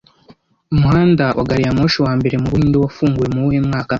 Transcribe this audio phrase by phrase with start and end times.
[0.73, 3.89] Umuhanda wa gari ya moshi wambere mubuhinde wafunguwe muwuhe mwaka